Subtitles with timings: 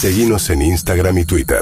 [0.00, 1.58] Seguimos en Instagram y Twitter.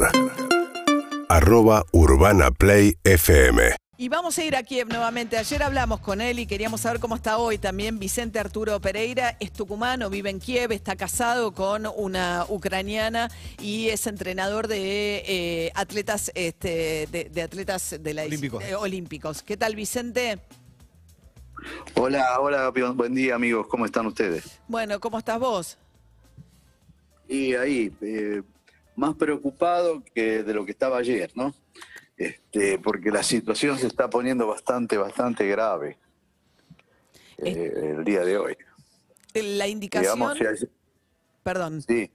[1.31, 3.75] Arroba Urbana Play FM.
[3.97, 5.39] Y vamos a ir a Kiev nuevamente.
[5.39, 7.99] Ayer hablamos con él y queríamos saber cómo está hoy también.
[7.99, 14.07] Vicente Arturo Pereira es tucumano, vive en Kiev, está casado con una ucraniana y es
[14.07, 18.63] entrenador de eh, atletas, este, de, atletas de la olímpicos.
[18.65, 19.43] eh, olímpicos.
[19.43, 20.41] ¿Qué tal, Vicente?
[21.95, 24.61] Hola, hola, buen día amigos, ¿cómo están ustedes?
[24.69, 25.79] Bueno, ¿cómo estás vos?
[27.29, 28.43] Y ahí, eh,
[28.95, 31.55] más preocupado que de lo que estaba ayer, ¿no?
[32.17, 35.99] Este, porque la situación se está poniendo bastante, bastante grave
[37.39, 38.57] eh, el día de hoy.
[39.35, 40.15] La indicación...
[40.15, 40.71] Digamos, si ayer-
[41.43, 41.83] Perdón.
[41.83, 42.11] sí.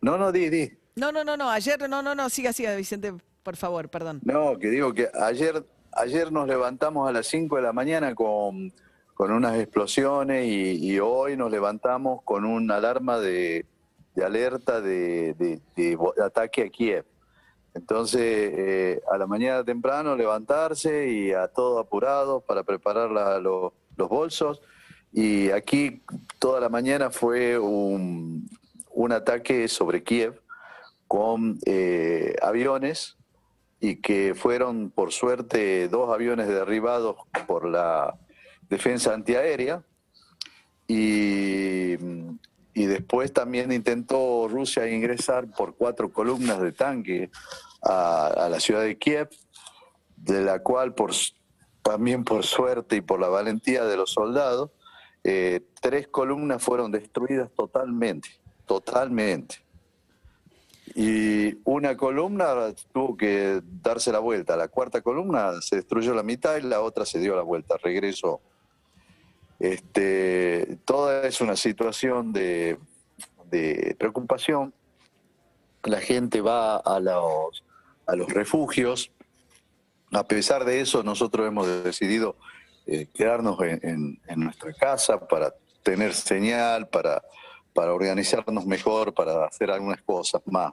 [0.00, 0.72] No, no, di, di.
[0.96, 1.48] No, no, no, no.
[1.50, 2.28] Ayer, no, no, no.
[2.30, 3.12] Siga, siga, Vicente,
[3.42, 4.20] por favor, perdón.
[4.24, 8.72] No, que digo que ayer, ayer nos levantamos a las 5 de la mañana con,
[9.14, 13.64] con unas explosiones y, y hoy nos levantamos con una alarma de,
[14.14, 17.04] de alerta de, de- de ataque a Kiev.
[17.74, 23.72] Entonces, eh, a la mañana temprano levantarse y a todo apurado para preparar la- lo-
[23.96, 24.60] los bolsos.
[25.12, 26.02] Y aquí
[26.38, 28.48] toda la mañana fue un,
[28.90, 30.40] un ataque sobre Kiev
[31.08, 33.16] con eh, aviones
[33.80, 37.16] y que fueron, por suerte, dos aviones derribados
[37.46, 38.14] por la
[38.68, 39.82] defensa antiaérea.
[40.88, 41.96] Y,
[42.74, 47.30] y después también intentó Rusia ingresar por cuatro columnas de tanque
[47.82, 49.28] a, la ciudad de Kiev,
[50.16, 51.12] de la cual por,
[51.82, 54.70] también por suerte y por la valentía de los soldados,
[55.24, 58.30] eh, tres columnas fueron destruidas totalmente,
[58.66, 59.56] totalmente.
[60.94, 64.56] Y una columna tuvo que darse la vuelta.
[64.56, 68.40] La cuarta columna se destruyó la mitad y la otra se dio la vuelta, regresó.
[69.62, 72.80] Este, toda es una situación de,
[73.96, 74.74] preocupación.
[75.84, 77.62] La gente va a los,
[78.32, 79.12] refugios.
[80.10, 82.34] A pesar de eso, nosotros hemos decidido
[82.88, 85.54] eh, quedarnos en, nuestra casa para
[85.84, 87.22] tener señal, para,
[87.72, 90.72] organizarnos mejor, para hacer algunas cosas más.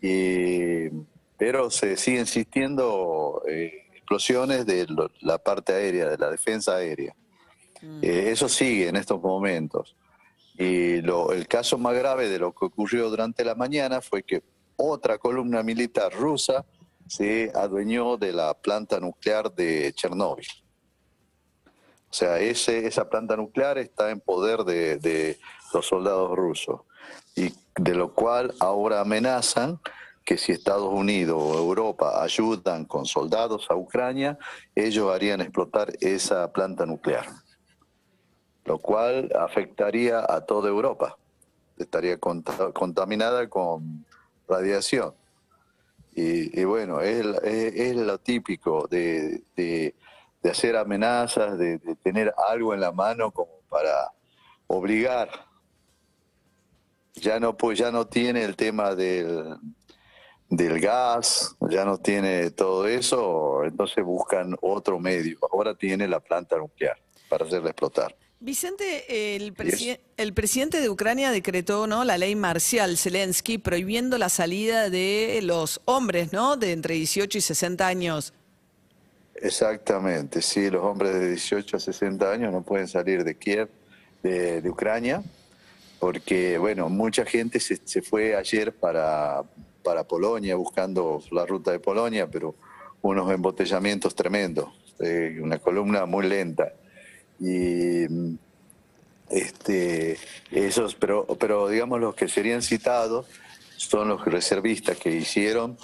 [0.00, 4.86] Pero se sigue insistiendo eh, explosiones de
[5.20, 7.14] la parte aérea, de la defensa aérea.
[8.02, 9.96] Eh, eso sigue en estos momentos.
[10.56, 14.42] Y lo- el caso más grave de lo que ocurrió durante la mañana fue que
[14.76, 16.64] otra columna militar rusa
[17.06, 20.46] se adueñó de la planta nuclear de Chernóbil.
[22.10, 25.38] O sea, esa planta nuclear está en poder de, de
[25.72, 26.80] los soldados rusos.
[27.36, 29.78] Y de lo cual ahora amenazan
[30.24, 34.38] que si Estados Unidos o Europa ayudan con soldados a Ucrania,
[34.74, 37.26] ellos harían explotar esa planta nuclear.
[38.68, 41.16] Lo cual afectaría a toda Europa.
[41.78, 44.04] Estaría conta- contaminada con
[44.46, 45.14] radiación.
[46.14, 47.24] Y, bueno, es,
[47.96, 49.94] lo típico de, de-
[50.50, 54.12] hacer amenazas, de, de tener algo en la mano como para
[54.66, 55.28] obligar.
[57.14, 59.56] Ya no, pues ya no tiene el tema del,
[60.48, 65.38] del gas, ya no tiene todo eso, entonces buscan otro medio.
[65.52, 66.96] Ahora tiene la planta nuclear
[67.28, 68.16] para hacerla explotar.
[68.40, 72.04] Vicente, el, presi- el presidente de Ucrania decretó ¿no?
[72.04, 76.56] la ley marcial Zelensky prohibiendo la salida de los hombres ¿no?
[76.56, 78.32] de entre 18 y 60 años.
[79.34, 83.68] Exactamente, sí, los hombres de 18 a 60 años no pueden salir de Kiev,
[84.22, 85.22] de, de Ucrania,
[86.00, 89.42] porque, bueno, mucha gente se, se fue ayer para,
[89.84, 92.54] para Polonia buscando la ruta de Polonia, pero
[93.02, 94.68] unos embotellamientos tremendos,
[95.00, 96.72] eh, una columna muy lenta.
[97.40, 98.06] Y
[99.30, 100.16] este,
[100.50, 103.26] esos, pero, pero digamos los que serían citados
[103.76, 105.76] son los reservistas que hicieron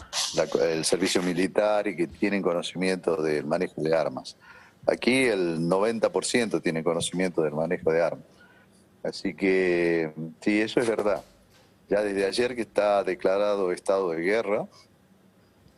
[0.63, 4.37] el servicio militar y que tienen conocimiento del manejo de armas.
[4.87, 8.27] Aquí el 90% tiene conocimiento del manejo de armas.
[9.03, 11.23] Así que sí, eso es verdad.
[11.89, 14.67] Ya desde ayer que está declarado estado de guerra,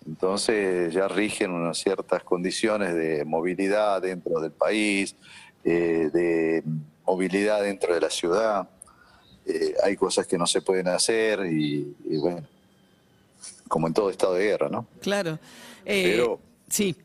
[0.06, 5.16] entonces ya rigen unas ciertas condiciones de movilidad dentro del país,
[5.66, 6.62] eh, de
[7.04, 8.68] movilidad dentro de la ciudad.
[9.44, 12.42] Eh, hay cosas que no se pueden hacer y, y bueno,
[13.68, 14.86] como en todo estado de guerra, ¿no?
[15.02, 15.38] Claro.
[15.84, 16.96] Eh, Pero- Sí,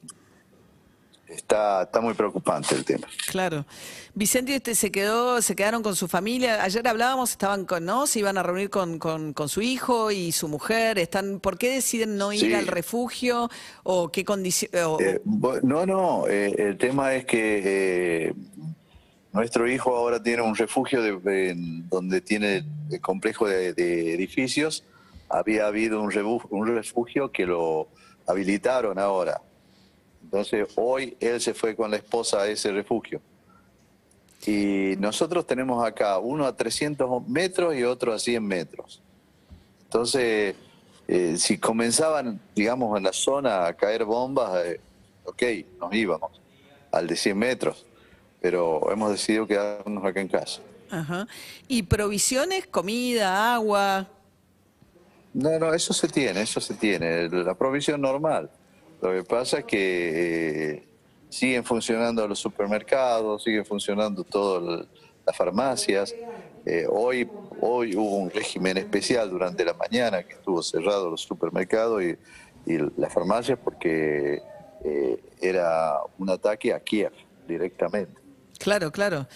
[1.27, 3.07] Está, está muy preocupante el tema.
[3.27, 3.65] claro.
[4.13, 6.61] Vicente este se quedó, se quedaron con su familia.
[6.61, 8.05] Ayer hablábamos, estaban con, ¿no?
[8.05, 10.99] Se iban a reunir con, con, con su hijo y su mujer.
[10.99, 12.53] Están, ¿por qué deciden no ir Sí.
[12.53, 13.49] al refugio?
[13.83, 14.71] ¿O qué condición?
[14.99, 15.21] Eh,
[15.63, 18.35] no, no, el tema es que
[19.33, 21.53] nuestro hijo ahora tiene un refugio de,
[21.89, 23.69] donde tiene el complejo de,
[24.13, 24.83] edificios.
[25.29, 27.87] Había habido un refugio que lo
[28.27, 29.41] habilitaron ahora.
[30.23, 33.21] Entonces hoy él se fue con la esposa a ese refugio.
[34.45, 39.01] Y nosotros tenemos acá uno a 300 metros y otro a 100 metros.
[39.83, 40.55] Entonces,
[41.07, 44.79] eh, si comenzaban, digamos, en la zona a caer bombas, eh,
[45.25, 45.43] ok,
[45.79, 46.41] nos íbamos
[46.91, 47.85] al de 100 metros,
[48.41, 50.61] pero hemos decidido quedarnos acá en casa.
[50.89, 51.27] Ajá.
[51.67, 54.09] ¿Y provisiones, comida, agua?
[55.33, 58.49] No, no, eso se tiene, eso se tiene, la provisión normal.
[59.01, 60.83] Lo que pasa es que eh,
[61.29, 64.85] siguen funcionando los supermercados, siguen funcionando todas
[65.25, 66.13] las farmacias.
[66.65, 67.29] Eh, hoy,
[67.61, 72.17] hoy hubo un régimen especial durante la mañana que estuvo cerrado los supermercados y,
[72.95, 74.39] las farmacias porque
[74.85, 77.11] eh, era un ataque a Kiev
[77.47, 78.20] directamente.
[78.61, 79.27] Claro, claro.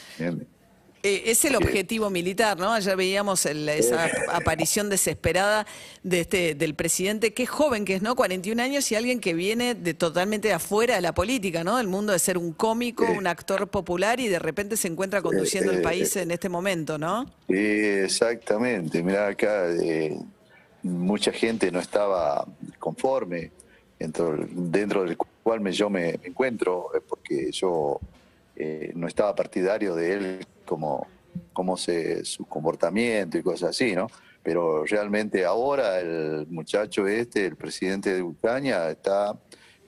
[1.06, 2.74] Eh, es el objetivo militar, ¿no?
[2.74, 5.68] Ayer veíamos esa aparición desesperada
[6.02, 8.16] de este, del presidente, es joven, que es, ¿no?
[8.16, 11.78] 41 años y alguien que viene de totalmente afuera de la política, ¿no?
[11.78, 15.72] Del mundo de ser un cómico, un actor popular y de repente se encuentra conduciendo
[15.72, 17.26] el país en este momento, ¿no?
[17.48, 19.04] Sí, exactamente.
[19.04, 20.18] Mira, acá eh,
[20.82, 22.48] mucha gente no estaba
[22.80, 23.52] conforme
[24.00, 28.00] dentro, dentro del cual yo me encuentro, porque yo
[28.56, 31.08] eh, no estaba partidario de él como,
[31.54, 34.08] como se, su comportamiento y cosas así, ¿no?
[34.44, 39.38] Pero realmente ahora el muchacho este, el presidente de Ucrania, está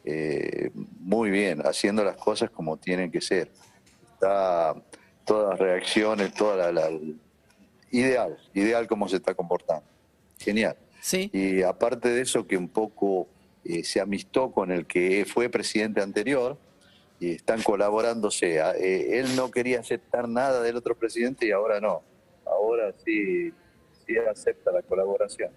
[0.03, 3.51] eh, muy bien, haciendo las cosas como tienen que ser.
[4.13, 4.75] Está
[5.25, 6.89] todas las reacciones, toda la,
[7.91, 9.85] ideal, ideal como se está comportando.
[10.39, 10.75] Genial.
[11.01, 11.29] Sí.
[11.33, 13.27] Y aparte de eso, que un poco
[13.63, 16.57] eh, se amistó con el que fue presidente anterior,
[17.19, 18.59] y están colaborándose.
[18.59, 22.03] Eh, él no quería aceptar nada del otro presidente y ahora no.
[22.45, 23.51] Ahora sí,
[24.05, 25.51] sí acepta la colaboración.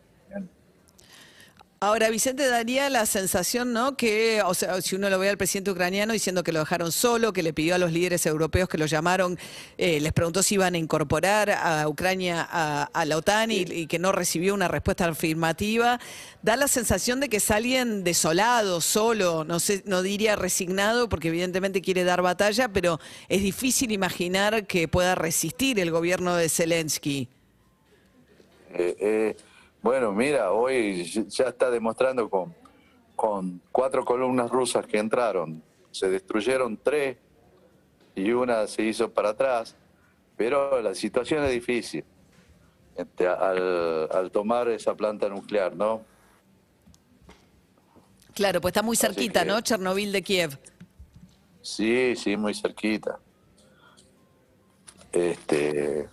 [1.82, 3.96] Ahora, Vicente, daría la sensación, ¿no?
[3.96, 7.32] Que, o sea, si uno lo ve al presidente ucraniano diciendo que lo dejaron solo,
[7.32, 9.38] que le pidió a los líderes europeos que lo llamaron,
[9.78, 14.12] eh, les preguntó si iban a incorporar a Ucrania a, la OTAN y, que no
[14.12, 15.98] recibió una respuesta afirmativa,
[16.42, 21.28] da la sensación de que es alguien desolado, solo, no sé, no diría resignado, porque
[21.28, 23.00] evidentemente quiere dar batalla, pero
[23.30, 27.26] es difícil imaginar que pueda resistir el gobierno de Zelensky.
[28.74, 29.36] Eh, eh
[29.82, 32.54] bueno, mira, hoy ya está demostrando con,
[33.16, 35.62] con cuatro columnas rusas que entraron.
[35.90, 37.16] Se destruyeron tres
[38.14, 39.76] y una se hizo para atrás,
[40.36, 42.04] pero la situación es difícil
[42.96, 46.02] este, al, tomar esa planta nuclear, ¿no?
[48.34, 49.60] Claro, pues está muy cerquita, ¿no?
[49.60, 50.58] Chernobyl de Kiev.
[51.62, 53.18] Sí, sí, muy cerquita.
[55.12, 56.08] Este,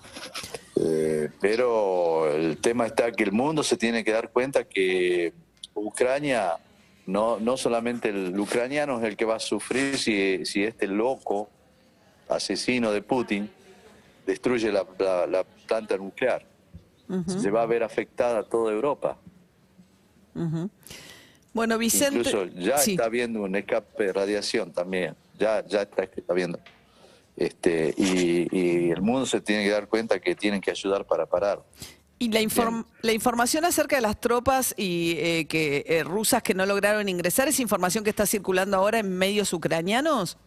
[0.80, 5.34] eh, pero el tema está que el mundo se tiene que dar cuenta que
[5.74, 6.58] Ucrania,
[7.06, 11.50] no, no solamente el ucraniano es el que va a sufrir si, si este loco
[12.30, 13.50] asesino de Putin
[14.26, 14.86] destruye la,
[15.68, 16.46] planta nuclear.
[17.26, 19.18] Se va a ver afectada toda Europa.
[21.54, 22.18] Bueno, Vicente.
[22.18, 25.16] Incluso ya está habiendo un escape de radiación también.
[25.40, 26.60] Ya, ya está, está viendo.
[27.38, 31.62] Este, y, el mundo se tiene que dar cuenta que tienen que ayudar para parar.
[32.18, 36.66] ¿Y la, la información acerca de las tropas y eh, que eh, rusas que no
[36.66, 40.38] lograron ingresar es información que está circulando ahora en medios ucranianos?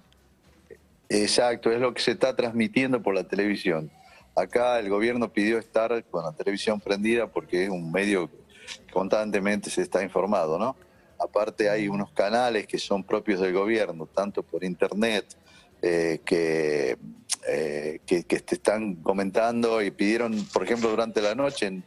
[1.08, 3.88] Exacto, es lo que se está transmitiendo por la televisión.
[4.34, 9.70] Acá el gobierno pidió estar con la televisión prendida porque es un medio que constantemente
[9.70, 10.74] se está informado, ¿no?
[11.20, 15.36] Aparte hay unos canales que son propios del gobierno, tanto por internet
[15.82, 16.98] eh, que,
[17.48, 21.82] eh, que, te están comentando y pidieron, por ejemplo, durante la noche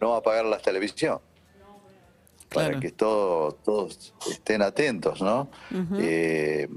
[0.00, 1.20] no apagar la televisión.
[2.52, 5.50] Para que todo, todos estén atentos, ¿no?
[5.98, 6.68] Eh,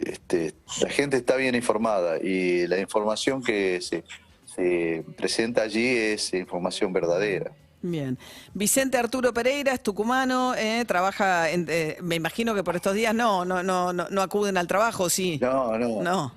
[0.00, 4.04] este, la gente está bien informada y la información que se,
[4.44, 7.52] se presenta allí es información verdadera.
[7.82, 8.18] Bien.
[8.52, 13.44] Vicente Arturo Pereira es tucumano, eh, trabaja, eh, me imagino que por estos días no,
[13.44, 15.38] no, no, no, acuden al trabajo, ¿sí?
[15.40, 16.02] No, no.
[16.02, 16.34] No.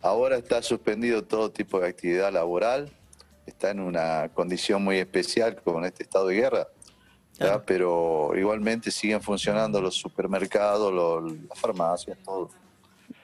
[0.00, 2.88] Ahora está suspendido todo tipo de actividad laboral,
[3.46, 6.68] está en una condición muy especial con este estado de guerra,
[7.66, 12.50] pero igualmente siguen funcionando los supermercados, las farmacias, todo.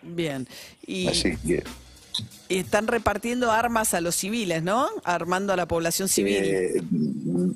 [0.02, 0.48] Bien.
[0.84, 1.06] Y...
[1.06, 1.62] Así que
[2.58, 4.88] están repartiendo armas a los civiles, ¿no?
[5.04, 6.42] Armando a la población civil.
[6.44, 6.82] Eh,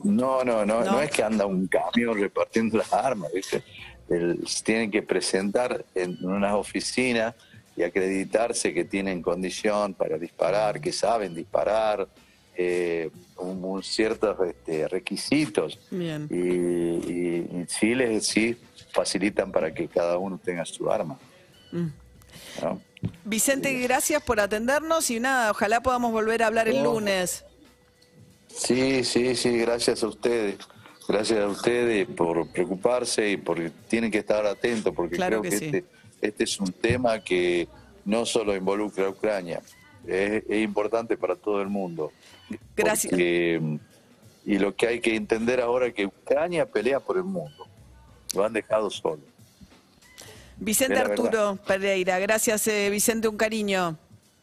[0.05, 3.62] no, no, no, no, es que anda un camión repartiendo las armas, ¿viste?
[4.62, 7.35] tienen que presentar en unas oficinas
[7.76, 12.07] y acreditarse que tienen condición para disparar, que saben disparar,
[12.57, 15.79] eh, un, un ciertos este, requisitos.
[15.91, 16.29] Bien.
[16.31, 18.57] Y, y- y sí, les, sí
[18.93, 21.19] facilitan para que cada uno tenga su arma.
[21.73, 21.87] Mm.
[22.62, 22.81] ¿No?
[23.25, 27.45] Vicente, gracias por atendernos y nada, ojalá podamos volver a hablar el lunes.
[28.49, 30.57] Sí, sí, sí, gracias a ustedes.
[31.09, 35.50] Gracias a ustedes por preocuparse y porque tienen que estar atentos, porque Claro creo que
[35.50, 35.64] que, sí.
[35.66, 35.85] este,
[36.21, 37.69] este es un tema que
[38.05, 39.62] no solo involucra a Ucrania,
[40.07, 42.11] es, es importante para todo el mundo.
[42.75, 43.11] Gracias.
[43.11, 43.78] Porque,
[44.45, 47.66] y lo que hay que entender ahora es que Ucrania pelea por el mundo.
[48.35, 49.23] Lo han dejado solo.
[50.59, 53.97] Vicente Arturo Pereira, gracias eh, Vicente, un cariño.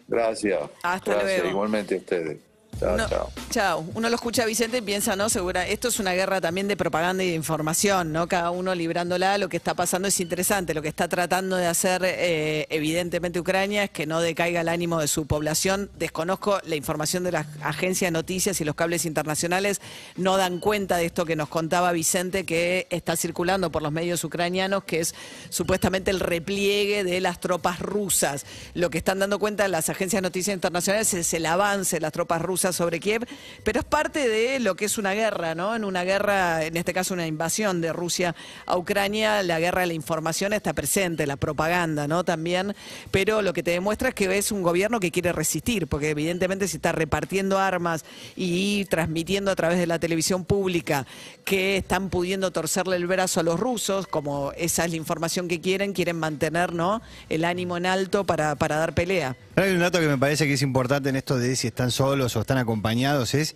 [0.07, 0.59] Gracias.
[0.83, 1.49] Hasta gracias, luego.
[1.49, 2.37] igualmente a ustedes.
[2.79, 3.29] Chao, chao.
[3.53, 3.85] Chao.
[3.93, 5.29] Uno lo escucha a Vicente y piensa, ¿no?
[5.29, 8.27] Segura, esto es una guerra también de propaganda y de información, ¿no?
[8.27, 10.73] Cada uno librándola, lo que está pasando es interesante.
[10.73, 14.99] Lo que está tratando de hacer, eh, evidentemente, Ucrania es que no decaiga el ánimo
[14.99, 15.91] de su población.
[15.99, 19.81] Desconozco la información de las agencias de noticias y los cables internacionales
[20.15, 24.23] no dan cuenta de esto que nos contaba Vicente, que está circulando por los medios
[24.23, 25.13] ucranianos, que es
[25.49, 28.47] supuestamente el repliegue de las tropas rusas.
[28.73, 32.13] Lo que están dando cuenta las agencias de noticias internacionales es el avance de las
[32.13, 33.27] tropas rusas sobre Kiev,
[33.63, 35.75] pero es parte de lo que es una guerra, ¿no?
[35.75, 38.35] En una guerra, en este caso una invasión de Rusia
[38.65, 42.23] a Ucrania, la guerra de la información está presente, la propaganda, ¿no?
[42.23, 42.75] También,
[43.11, 46.67] pero lo que te demuestra es que es un gobierno que quiere resistir, porque evidentemente
[46.67, 51.05] si está repartiendo armas y transmitiendo a través de la televisión pública
[51.45, 55.61] que están pudiendo torcerle el brazo a los rusos, como esa es la información que
[55.61, 57.01] quieren, quieren mantener, ¿no?
[57.29, 59.35] El ánimo en alto para, para dar pelea.
[59.55, 62.35] Hay un dato que me parece que es importante en esto de si están solos
[62.35, 63.55] o están acompañados, es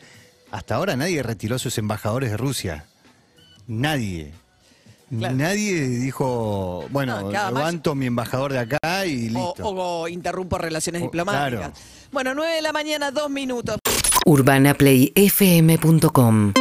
[0.52, 2.86] hasta ahora nadie retiró a sus embajadores de Rusia.
[3.68, 4.32] Nadie.
[5.10, 5.36] Claro.
[5.36, 9.70] Nadie dijo, bueno, No, cada más- levanto mi embajador de acá y O, listo.
[9.70, 11.50] o interrumpo relaciones O- diplomáticas.
[11.60, 11.74] claro.
[12.12, 13.78] Bueno, 9 de la mañana, dos minutos.
[14.26, 16.54] urbanaplayfm.com